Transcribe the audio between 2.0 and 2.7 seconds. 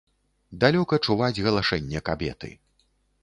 кабеты.